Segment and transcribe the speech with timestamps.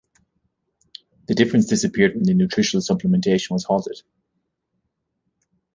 [1.27, 4.01] The difference disappeared when the nutritional supplementation was halted.